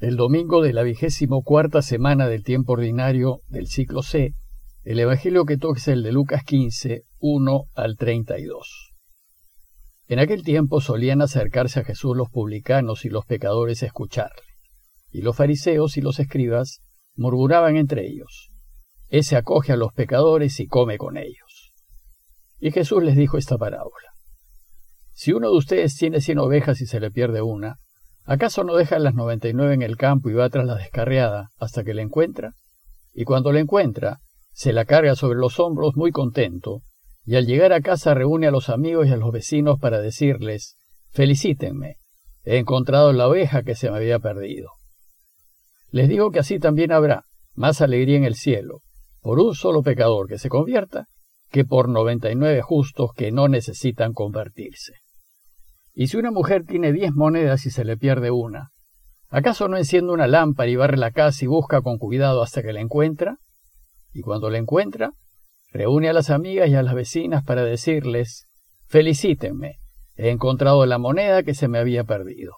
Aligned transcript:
El 0.00 0.16
domingo 0.16 0.62
de 0.62 0.72
la 0.72 0.82
vigésimo 0.82 1.42
cuarta 1.42 1.82
semana 1.82 2.26
del 2.26 2.42
tiempo 2.42 2.72
ordinario 2.72 3.42
del 3.48 3.66
ciclo 3.66 4.02
C, 4.02 4.32
el 4.82 4.98
Evangelio 4.98 5.44
que 5.44 5.58
toca 5.58 5.78
es 5.78 5.88
el 5.88 6.02
de 6.02 6.10
Lucas 6.10 6.42
15, 6.42 7.02
1 7.18 7.64
al 7.74 7.96
32. 7.98 8.94
En 10.08 10.18
aquel 10.18 10.42
tiempo 10.42 10.80
solían 10.80 11.20
acercarse 11.20 11.80
a 11.80 11.84
Jesús 11.84 12.16
los 12.16 12.30
publicanos 12.30 13.04
y 13.04 13.10
los 13.10 13.26
pecadores 13.26 13.82
a 13.82 13.86
escucharle, 13.86 14.40
y 15.10 15.20
los 15.20 15.36
fariseos 15.36 15.98
y 15.98 16.00
los 16.00 16.18
escribas 16.18 16.80
murmuraban 17.14 17.76
entre 17.76 18.06
ellos, 18.06 18.48
Ese 19.08 19.36
acoge 19.36 19.74
a 19.74 19.76
los 19.76 19.92
pecadores 19.92 20.60
y 20.60 20.66
come 20.66 20.96
con 20.96 21.18
ellos. 21.18 21.74
Y 22.58 22.70
Jesús 22.70 23.02
les 23.02 23.16
dijo 23.16 23.36
esta 23.36 23.58
parábola. 23.58 24.08
Si 25.12 25.34
uno 25.34 25.50
de 25.50 25.58
ustedes 25.58 25.94
tiene 25.94 26.22
cien 26.22 26.38
ovejas 26.38 26.80
y 26.80 26.86
se 26.86 27.00
le 27.00 27.10
pierde 27.10 27.42
una, 27.42 27.80
¿Acaso 28.24 28.64
no 28.64 28.76
deja 28.76 28.98
las 28.98 29.14
noventa 29.14 29.48
y 29.48 29.54
nueve 29.54 29.74
en 29.74 29.82
el 29.82 29.96
campo 29.96 30.30
y 30.30 30.34
va 30.34 30.48
tras 30.50 30.66
la 30.66 30.76
descarriada 30.76 31.50
hasta 31.58 31.84
que 31.84 31.94
la 31.94 32.02
encuentra? 32.02 32.54
Y 33.12 33.24
cuando 33.24 33.52
la 33.52 33.60
encuentra, 33.60 34.18
se 34.52 34.72
la 34.72 34.84
carga 34.84 35.16
sobre 35.16 35.38
los 35.38 35.58
hombros 35.58 35.96
muy 35.96 36.12
contento, 36.12 36.82
y 37.24 37.36
al 37.36 37.46
llegar 37.46 37.72
a 37.72 37.80
casa 37.80 38.14
reúne 38.14 38.46
a 38.46 38.50
los 38.50 38.68
amigos 38.68 39.06
y 39.06 39.10
a 39.10 39.16
los 39.16 39.32
vecinos 39.32 39.78
para 39.78 40.00
decirles, 40.00 40.76
felicítenme, 41.10 41.96
he 42.44 42.58
encontrado 42.58 43.12
la 43.12 43.28
oveja 43.28 43.62
que 43.62 43.74
se 43.74 43.90
me 43.90 43.96
había 43.96 44.18
perdido. 44.18 44.70
Les 45.90 46.08
digo 46.08 46.30
que 46.30 46.38
así 46.38 46.58
también 46.58 46.92
habrá 46.92 47.24
más 47.54 47.80
alegría 47.80 48.16
en 48.16 48.24
el 48.24 48.36
cielo 48.36 48.80
por 49.20 49.38
un 49.38 49.54
solo 49.54 49.82
pecador 49.82 50.28
que 50.28 50.38
se 50.38 50.48
convierta 50.48 51.08
que 51.50 51.64
por 51.64 51.88
noventa 51.88 52.30
y 52.30 52.36
nueve 52.36 52.62
justos 52.62 53.10
que 53.14 53.32
no 53.32 53.48
necesitan 53.48 54.12
convertirse. 54.12 54.94
Y 56.00 56.06
si 56.06 56.16
una 56.16 56.30
mujer 56.30 56.64
tiene 56.64 56.94
diez 56.94 57.12
monedas 57.12 57.66
y 57.66 57.70
se 57.70 57.84
le 57.84 57.98
pierde 57.98 58.30
una, 58.30 58.70
¿acaso 59.28 59.68
no 59.68 59.76
enciende 59.76 60.10
una 60.10 60.26
lámpara 60.26 60.70
y 60.70 60.74
barre 60.74 60.96
la 60.96 61.10
casa 61.10 61.44
y 61.44 61.46
busca 61.46 61.82
con 61.82 61.98
cuidado 61.98 62.42
hasta 62.42 62.62
que 62.62 62.72
la 62.72 62.80
encuentra? 62.80 63.36
Y 64.14 64.22
cuando 64.22 64.48
la 64.48 64.56
encuentra, 64.56 65.12
reúne 65.70 66.08
a 66.08 66.14
las 66.14 66.30
amigas 66.30 66.70
y 66.70 66.74
a 66.74 66.82
las 66.82 66.94
vecinas 66.94 67.44
para 67.44 67.64
decirles, 67.64 68.46
felicítenme, 68.86 69.76
he 70.16 70.30
encontrado 70.30 70.86
la 70.86 70.96
moneda 70.96 71.42
que 71.42 71.52
se 71.52 71.68
me 71.68 71.78
había 71.78 72.04
perdido. 72.04 72.54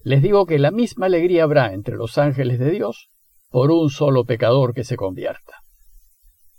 Les 0.00 0.20
digo 0.20 0.44
que 0.44 0.58
la 0.58 0.72
misma 0.72 1.06
alegría 1.06 1.44
habrá 1.44 1.72
entre 1.72 1.94
los 1.94 2.18
ángeles 2.18 2.58
de 2.58 2.72
Dios 2.72 3.06
por 3.50 3.70
un 3.70 3.88
solo 3.88 4.24
pecador 4.24 4.74
que 4.74 4.82
se 4.82 4.96
convierta. 4.96 5.58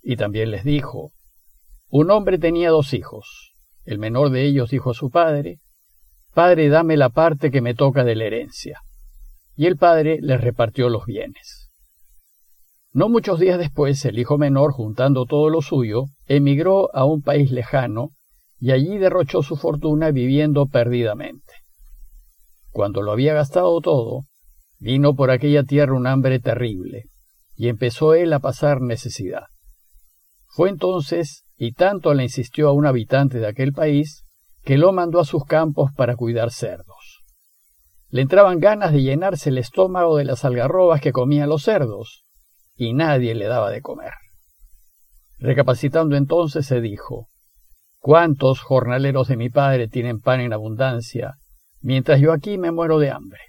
Y 0.02 0.16
también 0.16 0.50
les 0.50 0.64
dijo, 0.64 1.12
un 1.90 2.10
hombre 2.10 2.38
tenía 2.38 2.70
dos 2.70 2.94
hijos. 2.94 3.54
El 3.84 4.00
menor 4.00 4.30
de 4.30 4.46
ellos 4.46 4.70
dijo 4.70 4.92
a 4.92 4.94
su 4.94 5.10
padre, 5.10 5.60
Padre, 6.34 6.70
dame 6.70 6.98
la 6.98 7.10
parte 7.10 7.52
que 7.52 7.62
me 7.62 7.76
toca 7.76 8.04
de 8.04 8.16
la 8.16 8.26
herencia. 8.26 8.82
Y 9.56 9.68
el 9.68 9.78
padre 9.78 10.18
le 10.22 10.38
repartió 10.38 10.90
los 10.90 11.06
bienes. 11.06 11.70
No 12.92 13.10
muchos 13.10 13.40
días 13.40 13.58
después, 13.58 14.04
el 14.06 14.20
hijo 14.20 14.38
menor, 14.38 14.72
juntando 14.72 15.26
todo 15.26 15.50
lo 15.50 15.62
suyo, 15.62 16.06
emigró 16.28 16.96
a 16.96 17.06
un 17.06 17.22
país 17.22 17.52
lejano 17.52 18.12
y 18.60 18.72
allí 18.72 18.98
derrochó 18.98 19.44
su 19.44 19.58
fortuna 19.58 20.12
viviendo 20.12 20.68
perdidamente. 20.68 21.54
Cuando 22.72 23.02
lo 23.02 23.12
había 23.12 23.34
gastado 23.34 23.82
todo, 23.82 24.24
vino 24.80 25.16
por 25.16 25.32
aquella 25.32 25.64
tierra 25.64 25.94
un 25.94 26.08
hambre 26.08 26.40
terrible, 26.40 27.04
y 27.56 27.68
empezó 27.68 28.14
él 28.14 28.32
a 28.32 28.40
pasar 28.40 28.82
necesidad. 28.82 29.48
Fue 30.48 30.70
entonces, 30.70 31.44
y 31.58 31.74
tanto 31.74 32.14
le 32.14 32.24
insistió 32.24 32.70
a 32.70 32.74
un 32.74 32.86
habitante 32.86 33.40
de 33.40 33.48
aquel 33.48 33.74
país, 33.74 34.24
que 34.64 34.78
lo 34.78 34.94
mandó 34.94 35.20
a 35.20 35.26
sus 35.26 35.46
campos 35.46 35.92
para 35.96 36.16
cuidar 36.16 36.52
cerdos. 36.52 37.24
Le 38.10 38.22
entraban 38.22 38.60
ganas 38.60 38.92
de 38.94 39.02
llenarse 39.02 39.50
el 39.50 39.58
estómago 39.58 40.18
de 40.18 40.26
las 40.26 40.46
algarrobas 40.46 41.02
que 41.02 41.12
comían 41.12 41.50
los 41.50 41.64
cerdos, 41.64 42.24
y 42.76 42.94
nadie 42.94 43.36
le 43.36 43.48
daba 43.48 43.70
de 43.72 43.82
comer. 43.82 44.14
Recapacitando 45.40 46.16
entonces 46.16 46.66
se 46.66 46.80
dijo, 46.80 47.28
¿Cuántos 48.00 48.62
jornaleros 48.62 49.28
de 49.28 49.38
mi 49.38 49.50
padre 49.50 49.88
tienen 49.88 50.20
pan 50.20 50.42
en 50.42 50.54
abundancia, 50.54 51.36
mientras 51.82 52.20
yo 52.20 52.32
aquí 52.32 52.58
me 52.58 52.72
muero 52.72 53.00
de 53.00 53.12
hambre? 53.12 53.40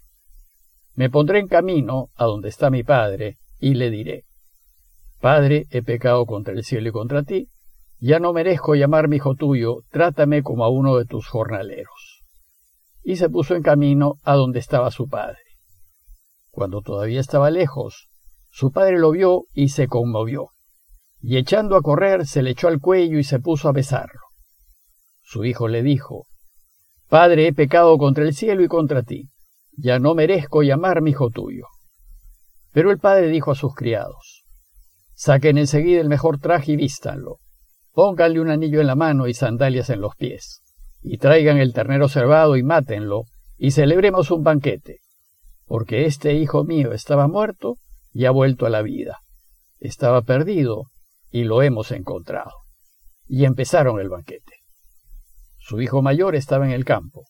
Me 0.94 1.10
pondré 1.10 1.41
en 1.41 1.49
camino 1.49 2.10
a 2.15 2.25
donde 2.25 2.49
está 2.49 2.71
mi 2.71 2.84
padre, 2.84 3.39
y 3.59 3.75
le 3.75 3.91
diré, 3.91 4.25
Padre, 5.21 5.66
he 5.71 5.83
pecado 5.83 6.27
contra 6.27 6.53
el 6.53 6.65
cielo 6.65 6.91
y 6.91 6.93
contra 6.93 7.22
ti, 7.22 7.49
ya 8.04 8.19
no 8.20 8.34
merezco 8.34 8.75
llamarme 8.75 9.16
hijo 9.16 9.34
tuyo, 9.34 9.78
trátame 9.88 10.42
como 10.42 10.66
a 10.66 10.69
uno 10.69 10.98
de 10.98 11.06
tus 11.06 11.26
jornaleros. 11.26 12.22
Y 13.03 13.16
se 13.16 13.31
puso 13.31 13.54
en 13.54 13.62
camino 13.62 14.16
a 14.25 14.34
donde 14.34 14.59
estaba 14.59 14.91
su 14.91 15.09
padre. 15.09 15.38
Cuando 16.50 16.82
todavía 16.82 17.19
estaba 17.19 17.50
lejos, 17.50 18.09
su 18.50 18.72
padre 18.72 18.98
lo 18.98 19.10
vio 19.10 19.44
y 19.54 19.70
se 19.70 19.88
conmovió, 19.88 20.50
y 21.22 21.38
echando 21.38 21.76
a 21.76 21.81
correr 21.81 22.26
se 22.26 22.42
le 22.42 22.50
echó 22.50 22.69
al 22.69 22.78
cuello 22.78 23.19
y 23.19 23.25
se 23.25 23.41
puso 23.41 23.70
a 23.70 23.72
besarlo. 23.72 24.21
Su 25.22 25.47
hijo 25.47 25.69
le 25.69 25.82
dijo, 25.82 26.26
Padre, 27.09 27.47
he 27.47 27.54
pecado 27.54 27.97
contra 27.97 28.25
el 28.25 28.34
cielo 28.34 28.62
y 28.62 28.69
contra 28.69 29.03
ti, 29.03 29.31
ya 29.78 29.98
no 29.98 30.15
merezco 30.15 30.62
llamarme 30.62 31.09
hijo 31.09 31.31
tuyo. 31.31 31.69
Pero 32.71 32.91
el 32.91 32.98
padre 32.98 33.28
dijo 33.28 33.50
a 33.50 33.54
sus 33.54 33.75
criados, 33.75 34.44
Saquen 35.15 35.56
enseguida 35.56 36.03
el 36.03 36.10
mejor 36.10 36.38
traje 36.38 36.72
y 36.72 36.76
vístanlo, 36.76 37.38
Pónganle 37.94 38.41
un 38.41 38.50
anillo 38.50 38.81
en 38.81 38.88
la 38.88 38.97
mano 38.97 39.28
y 39.28 39.34
sandalias 39.34 39.88
en 39.88 40.00
los 40.00 40.16
pies, 40.16 40.62
y 41.00 41.19
traigan 41.19 41.59
el 41.59 41.72
ternero 41.72 42.09
cervado 42.09 42.56
y 42.56 42.65
mátenlo, 42.65 43.22
y 43.56 43.71
celebremos 43.71 44.32
un 44.32 44.43
banquete, 44.43 44.99
porque 45.65 46.04
este 46.04 46.34
hijo 46.34 46.65
mío 46.65 46.93
estaba 46.93 47.28
muerto 47.28 47.78
y 48.12 48.25
ha 48.25 48.33
vuelto 48.33 48.66
a 48.66 48.71
la 48.71 48.83
vida. 48.83 49.21
Estaba 49.78 50.22
perdido 50.22 50.87
y 51.31 51.44
lo 51.44 51.62
hemos 51.62 51.93
encontrado. 51.93 52.50
Y 53.27 53.44
empezaron 53.44 54.00
el 54.00 54.09
banquete. 54.09 54.54
Su 55.56 55.81
hijo 55.81 56.03
mayor 56.03 56.34
estaba 56.34 56.66
en 56.66 56.72
el 56.72 56.84
campo. 56.84 57.25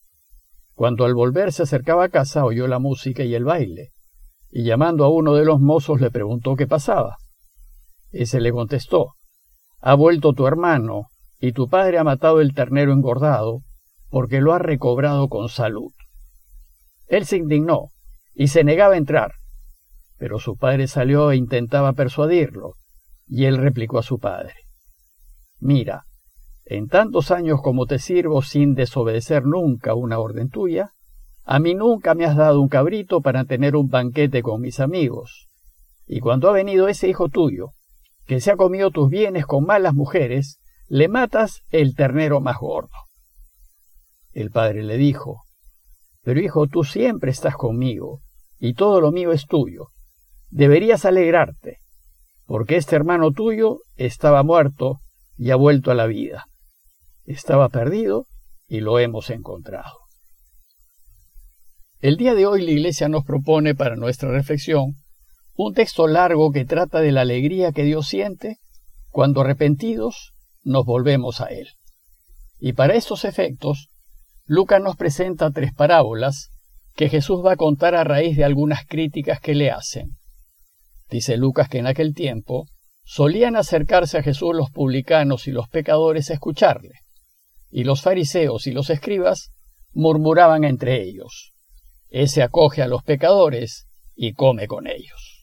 Cuando 0.73 1.05
al 1.05 1.15
volver 1.15 1.53
se 1.53 1.65
acercaba 1.65 2.05
a 2.05 2.09
casa 2.09 2.45
oyó 2.45 2.67
la 2.69 2.79
música 2.79 3.23
y 3.23 3.35
el 3.35 3.45
baile, 3.45 3.91
y 4.51 4.65
llamando 4.65 5.05
a 5.05 5.11
uno 5.11 5.35
de 5.35 5.45
los 5.45 5.61
mozos 5.61 6.01
le 6.01 6.11
preguntó 6.11 6.57
qué 6.57 6.67
pasaba. 6.67 7.19
Ese 8.11 8.41
le 8.41 8.51
contestó, 8.51 9.15
ha 9.87 9.95
vuelto 9.97 10.33
tu 10.33 10.47
hermano, 10.47 11.09
y 11.39 11.53
tu 11.53 11.69
padre 11.69 11.99
ha 11.99 12.05
matado 12.05 12.41
el 12.41 12.55
ternero 12.55 12.95
engordado, 12.95 13.61
porque 14.09 14.41
lo 14.41 14.55
ha 14.55 14.59
recobrado 14.59 15.29
con 15.29 15.51
salud. 15.51 15.93
Él 17.07 17.27
se 17.27 17.37
indignó 17.37 17.91
y 18.35 18.49
se 18.49 18.65
negaba 18.65 18.95
a 18.95 18.97
entrar, 18.97 19.33
pero 20.17 20.39
su 20.39 20.57
padre 20.57 20.87
salió 20.87 21.31
e 21.31 21.37
intentaba 21.37 21.93
persuadirlo, 21.93 22.77
y 23.29 23.45
él 23.45 23.59
replicó 23.59 23.99
a 23.99 24.03
su 24.03 24.19
padre, 24.19 24.55
Mira, 25.61 26.05
en 26.65 26.89
tantos 26.89 27.31
años 27.31 27.61
como 27.61 27.85
te 27.85 27.99
sirvo 27.99 28.41
sin 28.41 28.75
desobedecer 28.75 29.45
nunca 29.45 29.95
una 29.95 30.19
orden 30.19 30.49
tuya, 30.49 30.93
a 31.45 31.59
mí 31.59 31.75
nunca 31.75 32.15
me 32.15 32.25
has 32.25 32.37
dado 32.37 32.59
un 32.63 32.69
cabrito 32.69 33.21
para 33.21 33.45
tener 33.45 33.77
un 33.77 33.89
banquete 33.89 34.43
con 34.43 34.63
mis 34.63 34.81
amigos, 34.81 35.47
y 36.07 36.21
cuando 36.21 36.49
ha 36.49 36.53
venido 36.53 36.89
ese 36.89 37.07
hijo 37.07 37.29
tuyo, 37.29 37.73
que 38.27 38.41
se 38.41 38.51
ha 38.51 38.57
comido 38.57 38.91
tus 38.91 39.11
bienes 39.11 39.47
con 39.47 39.65
malas 39.65 39.95
mujeres, 39.95 40.61
le 40.89 41.09
matas 41.09 41.63
el 41.71 41.95
ternero 41.95 42.41
más 42.41 42.59
gordo. 42.59 42.97
El 44.33 44.51
padre 44.51 44.83
le 44.83 44.97
dijo, 44.97 45.45
Pero 46.23 46.41
hijo, 46.41 46.67
tú 46.67 46.85
siempre 46.85 47.31
estás 47.31 47.55
conmigo, 47.57 48.23
y 48.59 48.75
todo 48.75 49.01
lo 49.01 49.13
mío 49.13 49.33
es 49.33 49.47
tuyo. 49.47 49.89
Deberías 50.51 51.05
alegrarte, 51.05 51.79
porque 52.47 52.77
este 52.77 52.97
hermano 52.97 53.33
tuyo 53.33 53.79
estaba 53.97 54.43
muerto 54.43 55.01
y 55.37 55.51
ha 55.51 55.57
vuelto 55.57 55.91
a 55.91 55.95
la 55.95 56.07
vida. 56.07 56.47
Estaba 57.25 57.69
perdido 57.69 58.27
y 58.69 58.81
lo 58.81 58.99
hemos 58.99 59.31
encontrado. 59.31 59.99
El 62.01 62.17
día 62.17 62.35
de 62.35 62.47
hoy 62.47 62.65
la 62.65 62.73
Iglesia 62.73 63.09
nos 63.09 63.25
propone 63.25 63.75
para 63.75 63.97
nuestra 63.97 64.31
reflexión 64.31 64.97
un 65.57 65.73
texto 65.73 66.07
largo 66.09 66.51
que 66.51 66.65
trata 66.65 67.01
de 67.01 67.13
la 67.13 67.21
alegría 67.21 67.73
que 67.73 67.85
Dios 67.85 68.09
siente 68.09 68.59
cuando 69.11 69.43
arrepentidos 69.43 70.33
nos 70.65 70.85
volvemos 70.85 71.41
a 71.41 71.47
Él. 71.47 71.69
Y 72.59 72.73
para 72.73 72.95
estos 72.95 73.25
efectos, 73.25 73.89
Lucas 74.47 74.83
nos 74.83 74.97
presenta 74.97 75.51
tres 75.51 75.73
parábolas 75.73 76.51
que 76.97 77.09
Jesús 77.09 77.45
va 77.45 77.53
a 77.53 77.57
contar 77.57 77.95
a 77.95 78.05
raíz 78.05 78.37
de 78.37 78.45
algunas 78.45 78.85
críticas 78.87 79.41
que 79.41 79.55
le 79.55 79.71
hacen. 79.71 80.17
Dice 81.11 81.37
Lucas 81.37 81.69
que 81.69 81.79
en 81.79 81.87
aquel 81.87 82.15
tiempo 82.15 82.67
solían 83.05 83.57
acercarse 83.57 84.19
a 84.19 84.23
Jesús 84.23 84.55
los 84.55 84.71
publicanos 84.71 85.47
y 85.47 85.53
los 85.53 85.69
pecadores 85.69 86.31
a 86.31 86.35
escucharle, 86.35 87.01
y 87.71 87.85
los 87.85 88.03
fariseos 88.03 88.67
y 88.67 88.73
los 88.73 88.91
escribas 88.91 89.53
murmuraban 89.93 90.65
entre 90.65 91.03
ellos, 91.03 91.53
Ese 92.09 92.43
acoge 92.43 92.83
a 92.83 92.89
los 92.89 93.03
pecadores 93.03 93.87
y 94.17 94.33
come 94.33 94.67
con 94.67 94.87
ellos. 94.87 95.34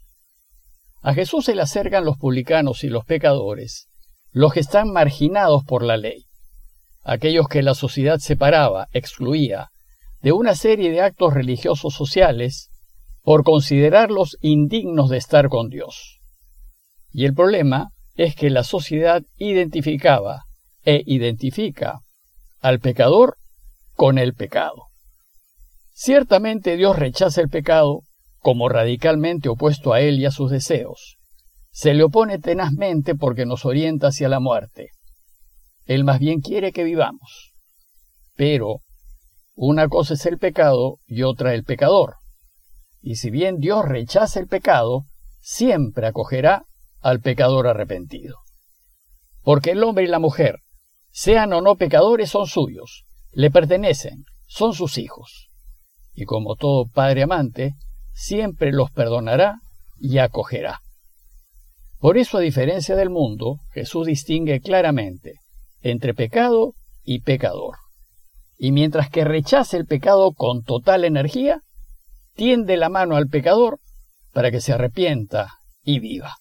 A 1.01 1.13
Jesús 1.13 1.45
se 1.45 1.55
le 1.55 1.63
acercan 1.63 2.05
los 2.05 2.17
publicanos 2.17 2.83
y 2.83 2.89
los 2.89 3.05
pecadores, 3.05 3.87
los 4.31 4.53
que 4.53 4.59
están 4.59 4.91
marginados 4.91 5.63
por 5.65 5.83
la 5.83 5.97
ley, 5.97 6.25
aquellos 7.03 7.47
que 7.47 7.63
la 7.63 7.73
sociedad 7.73 8.19
separaba, 8.19 8.87
excluía, 8.93 9.69
de 10.21 10.31
una 10.31 10.53
serie 10.53 10.91
de 10.91 11.01
actos 11.01 11.33
religiosos 11.33 11.95
sociales 11.95 12.69
por 13.23 13.43
considerarlos 13.43 14.37
indignos 14.41 15.09
de 15.09 15.17
estar 15.17 15.49
con 15.49 15.69
Dios. 15.69 16.19
Y 17.11 17.25
el 17.25 17.33
problema 17.33 17.89
es 18.15 18.35
que 18.35 18.51
la 18.51 18.63
sociedad 18.63 19.23
identificaba 19.37 20.43
e 20.83 21.01
identifica 21.05 22.01
al 22.59 22.79
pecador 22.79 23.37
con 23.95 24.19
el 24.19 24.33
pecado. 24.33 24.89
Ciertamente 25.91 26.77
Dios 26.77 26.97
rechaza 26.97 27.41
el 27.41 27.49
pecado 27.49 28.01
como 28.41 28.69
radicalmente 28.69 29.49
opuesto 29.49 29.93
a 29.93 30.01
él 30.01 30.19
y 30.19 30.25
a 30.25 30.31
sus 30.31 30.51
deseos. 30.51 31.17
Se 31.69 31.93
le 31.93 32.03
opone 32.03 32.39
tenazmente 32.39 33.15
porque 33.15 33.45
nos 33.45 33.65
orienta 33.65 34.07
hacia 34.07 34.27
la 34.27 34.39
muerte. 34.39 34.89
Él 35.85 36.03
más 36.03 36.19
bien 36.19 36.41
quiere 36.41 36.73
que 36.73 36.83
vivamos. 36.83 37.53
Pero 38.35 38.79
una 39.53 39.87
cosa 39.87 40.15
es 40.15 40.25
el 40.25 40.37
pecado 40.37 40.97
y 41.05 41.21
otra 41.21 41.53
el 41.53 41.63
pecador. 41.63 42.15
Y 43.01 43.15
si 43.15 43.29
bien 43.29 43.59
Dios 43.59 43.85
rechaza 43.85 44.39
el 44.39 44.47
pecado, 44.47 45.03
siempre 45.39 46.07
acogerá 46.07 46.65
al 46.99 47.19
pecador 47.19 47.67
arrepentido. 47.67 48.37
Porque 49.43 49.71
el 49.71 49.83
hombre 49.83 50.05
y 50.05 50.07
la 50.07 50.19
mujer, 50.19 50.59
sean 51.11 51.53
o 51.53 51.61
no 51.61 51.75
pecadores, 51.75 52.31
son 52.31 52.47
suyos, 52.47 53.05
le 53.31 53.51
pertenecen, 53.51 54.23
son 54.47 54.73
sus 54.73 54.97
hijos. 54.97 55.49
Y 56.13 56.25
como 56.25 56.55
todo 56.55 56.87
padre 56.87 57.23
amante, 57.23 57.75
siempre 58.13 58.71
los 58.71 58.91
perdonará 58.91 59.59
y 59.99 60.17
acogerá. 60.17 60.81
Por 61.99 62.17
eso, 62.17 62.39
a 62.39 62.41
diferencia 62.41 62.95
del 62.95 63.09
mundo, 63.09 63.59
Jesús 63.73 64.07
distingue 64.07 64.59
claramente 64.59 65.35
entre 65.81 66.13
pecado 66.13 66.73
y 67.03 67.19
pecador. 67.19 67.77
Y 68.57 68.71
mientras 68.71 69.09
que 69.09 69.23
rechaza 69.23 69.77
el 69.77 69.85
pecado 69.85 70.33
con 70.33 70.63
total 70.63 71.05
energía, 71.05 71.61
tiende 72.35 72.77
la 72.77 72.89
mano 72.89 73.15
al 73.15 73.27
pecador 73.27 73.79
para 74.33 74.51
que 74.51 74.61
se 74.61 74.73
arrepienta 74.73 75.49
y 75.83 75.99
viva. 75.99 76.37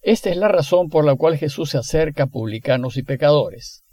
Esta 0.00 0.30
es 0.30 0.36
la 0.36 0.48
razón 0.48 0.88
por 0.88 1.04
la 1.04 1.14
cual 1.14 1.38
Jesús 1.38 1.70
se 1.70 1.78
acerca 1.78 2.24
a 2.24 2.26
publicanos 2.26 2.96
y 2.96 3.04
pecadores. 3.04 3.84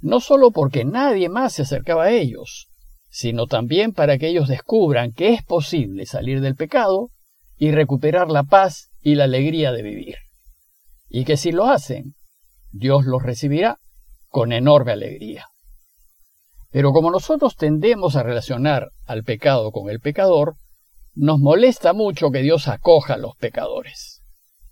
No 0.00 0.20
solo 0.20 0.52
porque 0.52 0.84
nadie 0.84 1.28
más 1.28 1.54
se 1.54 1.62
acercaba 1.62 2.04
a 2.04 2.10
ellos, 2.12 2.68
sino 3.10 3.46
también 3.46 3.92
para 3.92 4.16
que 4.18 4.28
ellos 4.28 4.48
descubran 4.48 5.12
que 5.12 5.34
es 5.34 5.42
posible 5.42 6.06
salir 6.06 6.40
del 6.40 6.54
pecado 6.54 7.10
y 7.56 7.72
recuperar 7.72 8.30
la 8.30 8.44
paz 8.44 8.90
y 9.02 9.16
la 9.16 9.24
alegría 9.24 9.72
de 9.72 9.82
vivir. 9.82 10.16
Y 11.08 11.24
que 11.24 11.36
si 11.36 11.52
lo 11.52 11.66
hacen, 11.66 12.14
Dios 12.70 13.04
los 13.04 13.22
recibirá 13.22 13.78
con 14.28 14.52
enorme 14.52 14.92
alegría. 14.92 15.46
Pero 16.70 16.92
como 16.92 17.10
nosotros 17.10 17.56
tendemos 17.56 18.14
a 18.14 18.22
relacionar 18.22 18.90
al 19.04 19.24
pecado 19.24 19.72
con 19.72 19.90
el 19.90 20.00
pecador, 20.00 20.54
nos 21.14 21.40
molesta 21.40 21.92
mucho 21.92 22.30
que 22.30 22.42
Dios 22.42 22.68
acoja 22.68 23.14
a 23.14 23.18
los 23.18 23.36
pecadores 23.36 24.20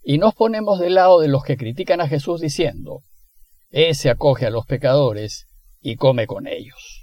y 0.02 0.16
nos 0.16 0.34
ponemos 0.34 0.78
del 0.78 0.94
lado 0.94 1.20
de 1.20 1.28
los 1.28 1.44
que 1.44 1.58
critican 1.58 2.00
a 2.00 2.08
Jesús 2.08 2.40
diciendo, 2.40 3.02
Ese 3.68 4.08
acoge 4.08 4.46
a 4.46 4.50
los 4.50 4.64
pecadores 4.64 5.48
y 5.82 5.96
come 5.96 6.26
con 6.26 6.46
ellos. 6.46 6.97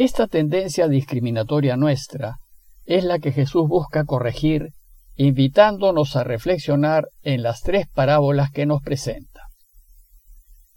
Esta 0.00 0.28
tendencia 0.28 0.88
discriminatoria 0.88 1.76
nuestra 1.76 2.38
es 2.86 3.04
la 3.04 3.18
que 3.18 3.32
Jesús 3.32 3.68
busca 3.68 4.06
corregir, 4.06 4.72
invitándonos 5.14 6.16
a 6.16 6.24
reflexionar 6.24 7.08
en 7.20 7.42
las 7.42 7.60
tres 7.60 7.86
parábolas 7.86 8.50
que 8.50 8.64
nos 8.64 8.80
presenta. 8.80 9.42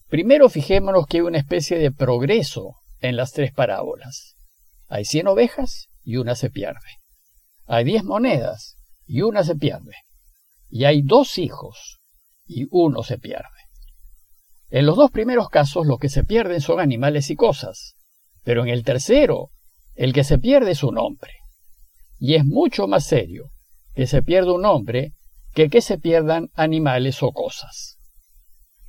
Primero 0.09 0.49
fijémonos 0.49 1.07
que 1.07 1.19
hay 1.19 1.21
una 1.21 1.37
especie 1.37 1.77
de 1.77 1.89
progreso 1.89 2.81
en 2.99 3.15
las 3.15 3.31
tres 3.31 3.53
parábolas. 3.53 4.35
Hay 4.89 5.05
cien 5.05 5.27
ovejas 5.27 5.87
y 6.03 6.17
una 6.17 6.35
se 6.35 6.49
pierde. 6.49 6.99
Hay 7.65 7.85
diez 7.85 8.03
monedas 8.03 8.75
y 9.05 9.21
una 9.21 9.45
se 9.45 9.55
pierde 9.55 9.93
y 10.69 10.83
hay 10.83 11.01
dos 11.01 11.37
hijos 11.37 12.01
y 12.45 12.67
uno 12.71 13.03
se 13.03 13.17
pierde. 13.19 13.47
En 14.69 14.85
los 14.85 14.97
dos 14.97 15.11
primeros 15.11 15.47
casos 15.47 15.87
lo 15.87 15.97
que 15.97 16.09
se 16.09 16.25
pierden 16.25 16.59
son 16.59 16.81
animales 16.81 17.29
y 17.29 17.37
cosas, 17.37 17.95
pero 18.44 18.63
en 18.63 18.69
el 18.69 18.84
tercero 18.84 19.50
el 19.95 20.13
que 20.13 20.24
se 20.24 20.38
pierde 20.38 20.72
es 20.72 20.84
un 20.84 20.98
hombre. 20.98 21.34
Y 22.19 22.36
es 22.36 22.45
mucho 22.45 22.88
más 22.88 23.06
serio 23.06 23.51
que 23.95 24.07
se 24.07 24.24
pierda 24.24 24.54
un 24.54 24.66
hombre 24.66 25.13
que 25.54 25.69
que 25.69 25.81
se 25.81 26.00
pierdan 26.00 26.50
animales 26.54 27.22
o 27.22 27.31
cosas. 27.31 27.98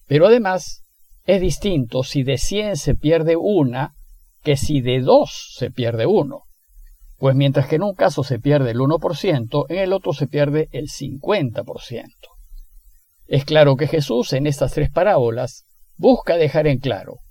Pero 0.07 0.27
además 0.27 0.83
es 1.25 1.41
distinto 1.41 2.03
si 2.03 2.23
de 2.23 2.39
cien 2.39 2.77
se 2.77 2.95
pierde 2.95 3.37
una 3.37 3.95
que 4.43 4.57
si 4.57 4.81
de 4.81 5.01
dos 5.01 5.55
se 5.57 5.71
pierde 5.71 6.07
uno. 6.07 6.43
Pues 7.17 7.35
mientras 7.35 7.67
que 7.69 7.77
en 7.77 7.83
un 7.83 7.95
caso 7.95 8.25
se 8.25 8.39
pierde 8.39 8.73
el 8.73 8.79
1%, 8.79 9.67
en 9.69 9.79
el 9.79 9.93
otro 9.93 10.13
se 10.13 10.27
pierde 10.27 10.69
el 10.73 10.89
50%. 10.89 12.05
Es 13.27 13.45
claro 13.45 13.77
que 13.77 13.87
Jesús 13.87 14.33
en 14.33 14.47
estas 14.47 14.73
tres 14.73 14.91
parábolas 14.91 15.65
busca 15.97 16.37
dejar 16.37 16.67
en 16.67 16.79
claro 16.79 17.24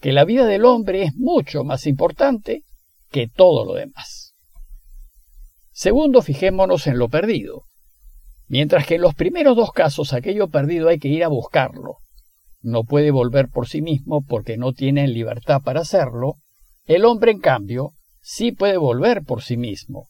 que 0.00 0.12
la 0.12 0.24
vida 0.24 0.46
del 0.46 0.64
hombre 0.64 1.02
es 1.02 1.14
mucho 1.14 1.62
más 1.64 1.86
importante 1.86 2.62
que 3.10 3.28
todo 3.28 3.64
lo 3.64 3.74
demás. 3.74 4.34
Segundo, 5.70 6.22
fijémonos 6.22 6.86
en 6.86 6.98
lo 6.98 7.08
perdido. 7.08 7.64
Mientras 8.48 8.86
que 8.86 8.96
en 8.96 9.02
los 9.02 9.14
primeros 9.14 9.56
dos 9.56 9.72
casos 9.72 10.12
aquello 10.12 10.48
perdido 10.48 10.88
hay 10.88 10.98
que 10.98 11.08
ir 11.08 11.22
a 11.22 11.28
buscarlo. 11.28 11.98
No 12.62 12.84
puede 12.84 13.10
volver 13.10 13.48
por 13.48 13.68
sí 13.68 13.80
mismo 13.80 14.24
porque 14.26 14.56
no 14.56 14.72
tiene 14.72 15.06
libertad 15.08 15.62
para 15.62 15.80
hacerlo. 15.80 16.34
El 16.84 17.04
hombre, 17.04 17.30
en 17.30 17.38
cambio, 17.38 17.92
sí 18.20 18.52
puede 18.52 18.76
volver 18.76 19.22
por 19.22 19.42
sí 19.42 19.56
mismo, 19.56 20.08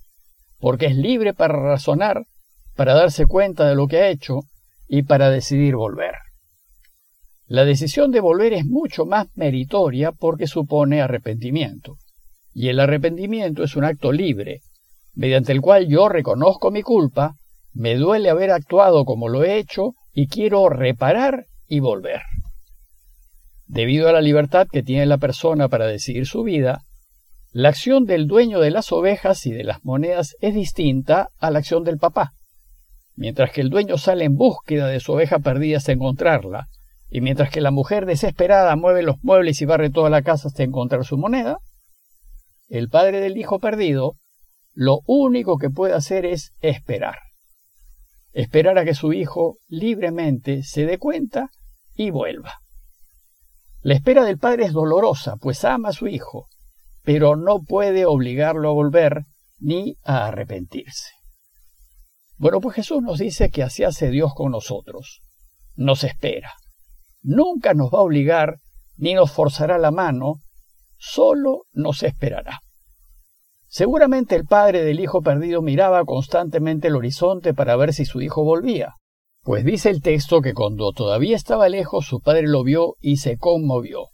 porque 0.59 0.87
es 0.87 0.97
libre 0.97 1.35
para 1.35 1.55
razonar, 1.55 2.25
para 2.75 2.95
darse 2.95 3.27
cuenta 3.27 3.69
de 3.69 3.75
lo 3.75 3.87
que 3.87 3.99
ha 3.99 4.09
hecho 4.09 4.41
y 4.89 5.03
para 5.03 5.31
decidir 5.31 5.77
volver. 5.77 6.15
La 7.50 7.64
decisión 7.64 8.12
de 8.12 8.20
volver 8.20 8.52
es 8.52 8.64
mucho 8.64 9.06
más 9.06 9.26
meritoria 9.35 10.12
porque 10.12 10.47
supone 10.47 11.02
arrepentimiento, 11.02 11.97
y 12.55 12.69
el 12.69 12.79
arrepentimiento 12.79 13.64
es 13.64 13.75
un 13.75 13.82
acto 13.82 14.12
libre, 14.12 14.61
mediante 15.14 15.50
el 15.50 15.61
cual 15.61 15.88
yo 15.88 16.08
reconozco 16.08 16.70
mi 16.70 16.82
culpa, 16.82 17.35
me 17.73 17.97
duele 17.97 18.31
haber 18.31 18.52
actuado 18.52 19.05
como 19.05 19.29
lo 19.29 19.43
he 19.43 19.58
hecho 19.58 19.94
y 20.12 20.29
quiero 20.29 20.69
reparar 20.69 21.47
y 21.67 21.81
volver. 21.81 22.20
Debido 23.67 24.08
a 24.08 24.12
la 24.12 24.20
libertad 24.20 24.69
que 24.70 24.85
tiene 24.85 25.06
la 25.06 25.19
persona 25.19 25.69
para 25.69 25.88
decidir 25.88 26.26
su 26.26 26.44
vida, 26.44 26.82
la 27.50 27.70
acción 27.70 28.05
del 28.05 28.29
dueño 28.29 28.61
de 28.61 28.70
las 28.70 28.93
ovejas 28.93 29.44
y 29.47 29.50
de 29.50 29.64
las 29.64 29.85
monedas 29.85 30.37
es 30.41 30.55
distinta 30.55 31.31
a 31.41 31.50
la 31.50 31.58
acción 31.58 31.82
del 31.82 31.99
papá. 31.99 32.30
Mientras 33.16 33.50
que 33.50 33.61
el 33.61 33.71
dueño 33.71 33.99
sale 33.99 34.25
en 34.25 34.37
búsqueda 34.37 34.87
de 34.87 35.00
su 35.00 35.14
oveja 35.14 35.40
perdida 35.40 35.78
hasta 35.78 35.90
encontrarla, 35.90 36.69
y 37.11 37.21
mientras 37.21 37.50
que 37.50 37.61
la 37.61 37.73
mujer 37.73 38.07
desesperada 38.07 38.75
mueve 38.76 39.02
los 39.02 39.17
muebles 39.23 39.61
y 39.61 39.64
barre 39.64 39.90
toda 39.90 40.11
la 40.11 40.23
casa 40.23 40.49
hasta 40.49 40.62
encontrar 40.62 41.05
su 41.05 41.19
moneda, 41.19 41.59
el 42.69 42.88
padre 42.88 43.21
del 43.21 43.37
hijo 43.37 43.59
perdido 43.59 44.14
lo 44.73 45.00
único 45.07 45.59
que 45.59 45.71
puede 45.71 45.95
hacer 45.95 46.25
es 46.25 46.52
esperar. 46.61 47.19
Esperar 48.33 48.79
a 48.79 48.85
que 48.85 48.95
su 48.95 49.12
hijo 49.12 49.57
libremente 49.69 50.62
se 50.62 50.87
dé 50.87 50.99
cuenta 50.99 51.50
y 51.97 52.11
vuelva. 52.11 52.55
La 53.83 53.95
espera 53.95 54.25
del 54.25 54.38
padre 54.38 54.67
es 54.67 54.73
dolorosa, 54.73 55.37
pues 55.37 55.64
ama 55.64 55.88
a 55.88 55.93
su 55.93 56.07
hijo, 56.07 56.47
pero 57.02 57.35
no 57.35 57.61
puede 57.61 58.07
obligarlo 58.07 58.71
a 58.71 58.73
volver 58.73 59.25
ni 59.59 59.97
a 60.05 60.29
arrepentirse. 60.29 61.11
Bueno, 62.37 62.61
pues 62.61 62.76
Jesús 62.76 63.02
nos 63.02 63.19
dice 63.19 63.50
que 63.50 63.64
así 63.64 63.83
hace 63.83 64.11
Dios 64.11 64.33
con 64.35 64.52
nosotros. 64.52 65.23
Nos 65.75 66.05
espera. 66.05 66.52
Nunca 67.23 67.75
nos 67.75 67.91
va 67.91 67.99
a 67.99 68.03
obligar 68.03 68.57
ni 68.97 69.15
nos 69.15 69.33
forzará 69.33 69.79
la 69.79 69.91
mano, 69.91 70.37
solo 70.99 71.62
nos 71.73 72.03
esperará. 72.03 72.61
Seguramente 73.67 74.35
el 74.35 74.47
padre 74.47 74.83
del 74.83 75.00
hijo 75.00 75.23
perdido 75.23 75.62
miraba 75.62 76.05
constantemente 76.05 76.89
el 76.89 76.97
horizonte 76.97 77.55
para 77.55 77.77
ver 77.77 77.95
si 77.95 78.05
su 78.05 78.21
hijo 78.21 78.43
volvía, 78.43 78.95
pues 79.43 79.65
dice 79.65 79.91
el 79.91 80.03
texto 80.03 80.43
que 80.43 80.55
cuando 80.55 80.93
todavía 80.93 81.37
estaba 81.37 81.69
lejos 81.69 82.07
su 82.07 82.21
padre 82.21 82.49
lo 82.49 82.62
vio 82.65 82.97
y 83.00 83.19
se 83.19 83.39
conmovió, 83.39 84.09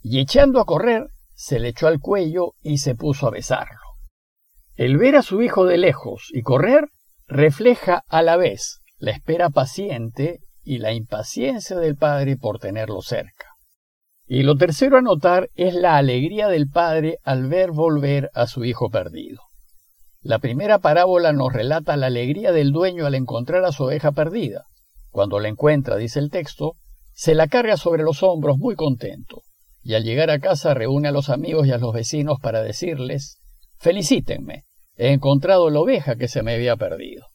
y 0.00 0.20
echando 0.20 0.60
a 0.60 0.64
correr 0.64 1.08
se 1.34 1.60
le 1.60 1.68
echó 1.68 1.86
al 1.86 2.00
cuello 2.00 2.52
y 2.62 2.78
se 2.78 2.94
puso 2.94 3.26
a 3.26 3.30
besarlo. 3.30 3.80
El 4.74 4.96
ver 4.96 5.16
a 5.16 5.22
su 5.22 5.42
hijo 5.42 5.66
de 5.66 5.78
lejos 5.78 6.28
y 6.32 6.42
correr 6.42 6.88
refleja 7.26 8.04
a 8.08 8.22
la 8.22 8.36
vez 8.36 8.80
la 8.98 9.12
espera 9.12 9.50
paciente 9.50 10.40
y 10.64 10.78
la 10.78 10.92
impaciencia 10.92 11.76
del 11.76 11.96
padre 11.96 12.36
por 12.36 12.58
tenerlo 12.58 13.02
cerca. 13.02 13.48
Y 14.26 14.42
lo 14.42 14.56
tercero 14.56 14.96
a 14.96 15.02
notar 15.02 15.50
es 15.54 15.74
la 15.74 15.96
alegría 15.96 16.48
del 16.48 16.68
padre 16.68 17.18
al 17.22 17.46
ver 17.48 17.70
volver 17.70 18.30
a 18.34 18.46
su 18.46 18.64
hijo 18.64 18.88
perdido. 18.90 19.42
La 20.22 20.38
primera 20.38 20.78
parábola 20.78 21.32
nos 21.32 21.52
relata 21.52 21.96
la 21.96 22.06
alegría 22.06 22.50
del 22.52 22.72
dueño 22.72 23.04
al 23.04 23.14
encontrar 23.14 23.64
a 23.64 23.72
su 23.72 23.84
oveja 23.84 24.12
perdida. 24.12 24.64
Cuando 25.10 25.38
la 25.38 25.48
encuentra, 25.48 25.96
dice 25.96 26.18
el 26.18 26.30
texto, 26.30 26.72
se 27.12 27.34
la 27.34 27.46
carga 27.46 27.76
sobre 27.76 28.02
los 28.02 28.22
hombros 28.22 28.56
muy 28.56 28.74
contento 28.74 29.42
y 29.84 29.94
al 29.94 30.02
llegar 30.02 30.30
a 30.30 30.40
casa 30.40 30.72
reúne 30.72 31.08
a 31.08 31.12
los 31.12 31.28
amigos 31.28 31.66
y 31.66 31.72
a 31.72 31.78
los 31.78 31.92
vecinos 31.92 32.38
para 32.40 32.62
decirles, 32.62 33.38
felicítenme, 33.78 34.64
he 34.96 35.12
encontrado 35.12 35.68
la 35.68 35.80
oveja 35.80 36.16
que 36.16 36.26
se 36.26 36.42
me 36.42 36.54
había 36.54 36.76
perdido. 36.76 37.26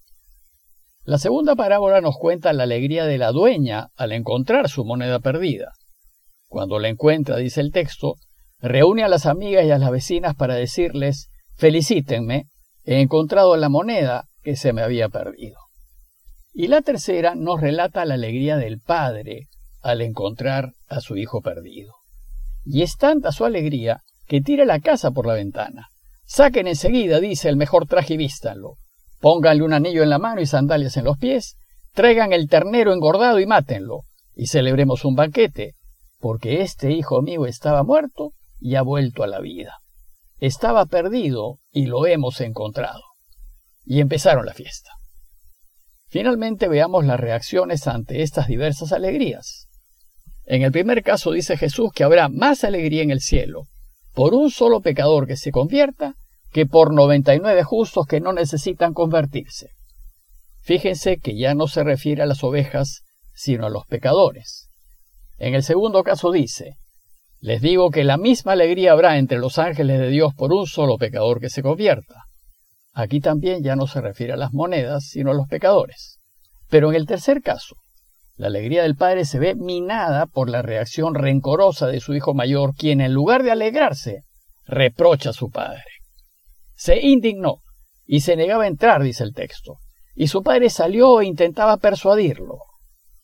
La 1.03 1.17
segunda 1.17 1.55
parábola 1.55 2.01
nos 2.01 2.17
cuenta 2.17 2.53
la 2.53 2.63
alegría 2.63 3.05
de 3.05 3.17
la 3.17 3.31
dueña 3.31 3.87
al 3.95 4.11
encontrar 4.11 4.69
su 4.69 4.85
moneda 4.85 5.19
perdida. 5.19 5.73
Cuando 6.47 6.79
la 6.79 6.89
encuentra, 6.89 7.37
dice 7.37 7.61
el 7.61 7.71
texto, 7.71 8.15
reúne 8.59 9.03
a 9.03 9.07
las 9.07 9.25
amigas 9.25 9.65
y 9.65 9.71
a 9.71 9.77
las 9.77 9.91
vecinas 9.91 10.35
para 10.35 10.55
decirles, 10.55 11.29
felicítenme, 11.55 12.47
he 12.83 13.01
encontrado 13.01 13.55
la 13.55 13.69
moneda 13.69 14.25
que 14.41 14.55
se 14.55 14.73
me 14.73 14.81
había 14.81 15.09
perdido. 15.09 15.57
Y 16.53 16.67
la 16.67 16.81
tercera 16.81 17.35
nos 17.35 17.61
relata 17.61 18.05
la 18.05 18.15
alegría 18.15 18.57
del 18.57 18.79
padre 18.79 19.47
al 19.81 20.01
encontrar 20.01 20.73
a 20.87 20.99
su 20.99 21.15
hijo 21.17 21.41
perdido. 21.41 21.93
Y 22.65 22.81
es 22.81 22.97
tanta 22.97 23.31
su 23.31 23.45
alegría 23.45 24.01
que 24.27 24.41
tira 24.41 24.65
la 24.65 24.79
casa 24.79 25.11
por 25.11 25.25
la 25.25 25.33
ventana. 25.33 25.89
Saquen 26.25 26.67
enseguida, 26.67 27.19
dice, 27.19 27.49
el 27.49 27.55
mejor 27.55 27.87
traje 27.87 28.15
y 28.15 28.17
vístanlo. 28.17 28.75
Pónganle 29.19 29.63
un 29.63 29.73
anillo 29.73 30.03
en 30.03 30.09
la 30.09 30.19
mano 30.19 30.41
y 30.41 30.45
sandalias 30.45 30.97
en 30.97 31.05
los 31.05 31.17
pies. 31.17 31.57
Traigan 31.93 32.33
el 32.33 32.47
ternero 32.47 32.93
engordado 32.93 33.39
y 33.39 33.45
mátenlo. 33.45 34.03
Y 34.35 34.47
celebremos 34.47 35.03
un 35.03 35.15
banquete, 35.15 35.75
porque 36.19 36.61
este 36.61 36.91
hijo 36.91 37.21
mío 37.21 37.45
estaba 37.45 37.83
muerto 37.83 38.33
y 38.59 38.75
ha 38.75 38.81
vuelto 38.81 39.23
a 39.23 39.27
la 39.27 39.39
vida. 39.39 39.79
Estaba 40.39 40.85
perdido 40.85 41.59
y 41.71 41.87
lo 41.87 42.05
hemos 42.07 42.39
encontrado. 42.39 43.01
Y 43.85 43.99
empezaron 43.99 44.45
la 44.45 44.53
fiesta. 44.53 44.91
Finalmente 46.07 46.67
veamos 46.67 47.05
las 47.05 47.19
reacciones 47.19 47.87
ante 47.87 48.21
estas 48.21 48.47
diversas 48.47 48.93
alegrías. 48.93 49.67
En 50.45 50.63
el 50.63 50.71
primer 50.71 51.03
caso 51.03 51.31
dice 51.31 51.57
Jesús 51.57 51.91
que 51.93 52.03
habrá 52.03 52.29
más 52.29 52.63
alegría 52.63 53.03
en 53.03 53.11
el 53.11 53.21
cielo 53.21 53.67
por 54.13 54.33
un 54.33 54.49
solo 54.49 54.81
pecador 54.81 55.27
que 55.27 55.37
se 55.37 55.51
convierta 55.51 56.15
que 56.51 56.65
por 56.65 56.93
99 56.93 57.63
justos 57.63 58.05
que 58.07 58.19
no 58.19 58.33
necesitan 58.33 58.93
convertirse. 58.93 59.69
Fíjense 60.61 61.17
que 61.17 61.37
ya 61.37 61.53
no 61.53 61.67
se 61.67 61.83
refiere 61.83 62.23
a 62.23 62.25
las 62.25 62.43
ovejas, 62.43 63.03
sino 63.33 63.65
a 63.65 63.69
los 63.69 63.85
pecadores. 63.85 64.69
En 65.37 65.55
el 65.55 65.63
segundo 65.63 66.03
caso 66.03 66.31
dice, 66.31 66.75
les 67.39 67.61
digo 67.61 67.89
que 67.89 68.03
la 68.03 68.17
misma 68.17 68.51
alegría 68.51 68.91
habrá 68.91 69.17
entre 69.17 69.37
los 69.37 69.57
ángeles 69.57 69.99
de 69.99 70.09
Dios 70.09 70.33
por 70.35 70.51
un 70.51 70.67
solo 70.67 70.97
pecador 70.97 71.39
que 71.39 71.49
se 71.49 71.63
convierta. 71.63 72.25
Aquí 72.93 73.21
también 73.21 73.63
ya 73.63 73.77
no 73.77 73.87
se 73.87 74.01
refiere 74.01 74.33
a 74.33 74.37
las 74.37 74.51
monedas, 74.51 75.05
sino 75.05 75.31
a 75.31 75.33
los 75.33 75.47
pecadores. 75.47 76.19
Pero 76.69 76.89
en 76.89 76.95
el 76.95 77.05
tercer 77.05 77.41
caso, 77.41 77.77
la 78.35 78.47
alegría 78.47 78.83
del 78.83 78.95
padre 78.95 79.23
se 79.23 79.39
ve 79.39 79.55
minada 79.55 80.25
por 80.25 80.49
la 80.49 80.61
reacción 80.61 81.15
rencorosa 81.15 81.87
de 81.87 82.01
su 82.01 82.13
hijo 82.13 82.33
mayor, 82.33 82.73
quien 82.75 82.99
en 82.99 83.13
lugar 83.13 83.43
de 83.43 83.51
alegrarse, 83.51 84.23
reprocha 84.65 85.29
a 85.29 85.33
su 85.33 85.49
padre. 85.49 85.83
Se 86.79 86.97
indignó 87.05 87.57
y 88.05 88.21
se 88.21 88.37
negaba 88.37 88.63
a 88.63 88.67
entrar, 88.67 89.03
dice 89.03 89.25
el 89.25 89.33
texto, 89.33 89.79
y 90.15 90.27
su 90.27 90.43
padre 90.43 90.69
salió 90.69 91.19
e 91.19 91.25
intentaba 91.25 91.75
persuadirlo. 91.75 92.59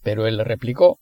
Pero 0.03 0.27
él 0.27 0.35
le 0.35 0.43
replicó, 0.43 0.99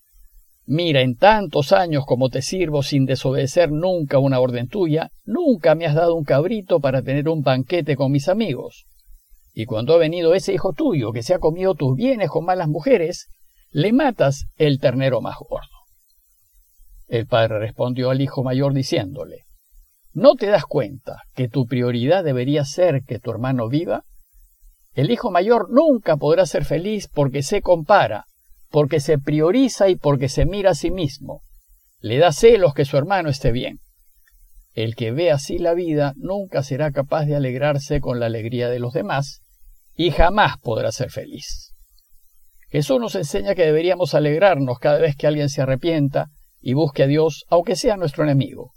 Mira, 0.67 1.01
en 1.01 1.15
tantos 1.15 1.71
años 1.71 2.05
como 2.05 2.29
te 2.29 2.43
sirvo 2.43 2.83
sin 2.83 3.05
desobedecer 3.05 3.71
nunca 3.71 4.19
una 4.19 4.39
orden 4.39 4.67
tuya, 4.67 5.09
nunca 5.25 5.73
me 5.73 5.87
has 5.87 5.95
dado 5.95 6.13
un 6.13 6.25
cabrito 6.25 6.79
para 6.79 7.01
tener 7.01 7.27
un 7.27 7.41
banquete 7.41 7.95
con 7.95 8.11
mis 8.11 8.29
amigos. 8.29 8.85
Y 9.51 9.65
cuando 9.65 9.95
ha 9.95 9.97
venido 9.97 10.35
ese 10.35 10.53
hijo 10.53 10.73
tuyo 10.73 11.11
que 11.11 11.23
se 11.23 11.33
ha 11.33 11.39
comido 11.39 11.73
tus 11.73 11.95
bienes 11.95 12.29
con 12.29 12.45
malas 12.45 12.67
mujeres, 12.67 13.29
le 13.71 13.93
matas 13.93 14.45
el 14.57 14.79
ternero 14.79 15.21
más 15.21 15.37
gordo. 15.39 15.67
El 17.07 17.25
padre 17.25 17.57
respondió 17.57 18.11
al 18.11 18.21
hijo 18.21 18.43
mayor 18.43 18.75
diciéndole, 18.75 19.45
¿No 20.13 20.35
te 20.35 20.45
das 20.45 20.65
cuenta 20.65 21.23
que 21.33 21.49
tu 21.49 21.65
prioridad 21.65 22.23
debería 22.23 22.65
ser 22.65 23.03
que 23.03 23.17
tu 23.17 23.31
hermano 23.31 23.67
viva? 23.67 24.03
El 24.93 25.09
hijo 25.09 25.31
mayor 25.31 25.71
nunca 25.71 26.17
podrá 26.17 26.45
ser 26.45 26.65
feliz 26.65 27.07
porque 27.07 27.41
se 27.41 27.61
compara, 27.61 28.25
porque 28.69 28.99
se 28.99 29.17
prioriza 29.17 29.89
y 29.89 29.95
porque 29.95 30.29
se 30.29 30.45
mira 30.45 30.71
a 30.71 30.75
sí 30.75 30.91
mismo. 30.91 31.41
Le 31.99 32.19
da 32.19 32.31
celos 32.31 32.75
que 32.75 32.85
su 32.85 32.95
hermano 32.95 33.29
esté 33.29 33.51
bien. 33.51 33.79
El 34.73 34.95
que 34.95 35.11
ve 35.11 35.31
así 35.31 35.57
la 35.57 35.73
vida 35.73 36.13
nunca 36.15 36.61
será 36.61 36.91
capaz 36.91 37.25
de 37.25 37.35
alegrarse 37.35 37.99
con 37.99 38.19
la 38.19 38.27
alegría 38.27 38.69
de 38.69 38.79
los 38.79 38.93
demás 38.93 39.41
y 39.95 40.11
jamás 40.11 40.57
podrá 40.59 40.91
ser 40.91 41.09
feliz. 41.09 41.73
Jesús 42.69 42.99
nos 42.99 43.15
enseña 43.15 43.55
que 43.55 43.65
deberíamos 43.65 44.13
alegrarnos 44.13 44.77
cada 44.77 44.99
vez 44.99 45.15
que 45.15 45.25
alguien 45.25 45.49
se 45.49 45.63
arrepienta 45.63 46.27
y 46.59 46.73
busque 46.73 47.03
a 47.03 47.07
Dios, 47.07 47.45
aunque 47.49 47.75
sea 47.75 47.97
nuestro 47.97 48.23
enemigo. 48.23 48.73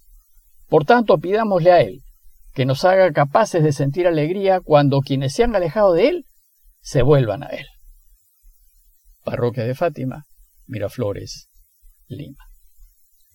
Por 0.69 0.85
tanto, 0.85 1.19
pidámosle 1.19 1.73
a 1.73 1.81
Él 1.81 2.03
que 2.55 2.65
nos 2.65 2.85
haga 2.85 3.13
capaces 3.13 3.63
de 3.63 3.73
sentir 3.73 4.07
alegría 4.07 4.61
cuando 4.61 5.01
quienes 5.01 5.35
se 5.35 5.45
han 5.45 5.55
alejado 5.55 5.93
de 5.93 6.09
Él 6.09 6.27
se 6.81 7.03
vuelvan 7.03 7.43
a 7.43 7.49
Él. 7.49 7.67
Parroquia 9.25 9.65
de 9.65 9.75
Fátima, 9.75 10.25
Miraflores, 10.67 11.49
Lima. 12.07 12.45